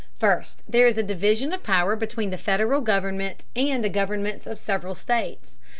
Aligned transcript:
First, 0.19 0.63
there 0.67 0.87
is 0.87 0.97
a 0.97 1.03
division 1.03 1.53
of 1.53 1.61
power 1.61 1.95
between 1.95 2.31
the 2.31 2.37
Federal 2.39 2.81
government 2.81 3.45
and 3.55 3.83
the 3.83 3.87
governments 3.87 4.47
of 4.47 4.53
the 4.57 4.63
several 4.63 4.95
states. 4.95 5.59